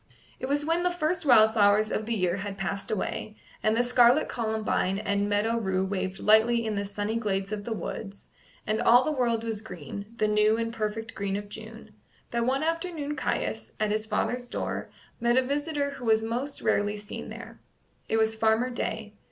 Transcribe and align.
It 0.39 0.47
was 0.47 0.65
when 0.65 0.81
the 0.81 0.89
first 0.89 1.27
wild 1.27 1.53
flowers 1.53 1.91
of 1.91 2.07
the 2.07 2.15
year 2.15 2.37
had 2.37 2.57
passed 2.57 2.89
away, 2.89 3.35
and 3.61 3.77
scarlet 3.85 4.27
columbine 4.27 4.97
and 4.97 5.29
meadow 5.29 5.59
rue 5.59 5.85
waved 5.85 6.17
lightly 6.17 6.65
in 6.65 6.73
the 6.73 6.85
sunny 6.85 7.17
glades 7.17 7.51
of 7.51 7.65
the 7.65 7.71
woods, 7.73 8.29
and 8.65 8.81
all 8.81 9.03
the 9.03 9.11
world 9.11 9.43
was 9.43 9.61
green 9.61 10.07
the 10.17 10.27
new 10.27 10.57
and 10.57 10.73
perfect 10.73 11.13
green 11.13 11.35
of 11.35 11.49
June 11.49 11.93
that 12.31 12.47
one 12.47 12.63
afternoon 12.63 13.15
Caius, 13.15 13.73
at 13.79 13.91
his 13.91 14.07
father's 14.07 14.49
door, 14.49 14.89
met 15.19 15.37
a 15.37 15.43
visitor 15.43 15.91
who 15.91 16.05
was 16.05 16.23
most 16.23 16.63
rarely 16.63 16.97
seen 16.97 17.29
there. 17.29 17.59
It 18.09 18.17
was 18.17 18.33
Farmer 18.33 18.71
Day. 18.71 19.13